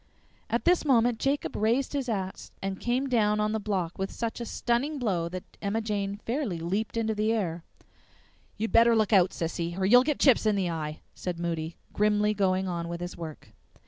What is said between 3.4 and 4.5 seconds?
the block with such a